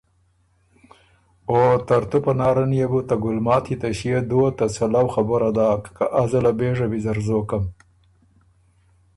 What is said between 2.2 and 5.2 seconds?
پناره ن يې بو ته ګلماتی ته ݭيې دُوه ته څلؤ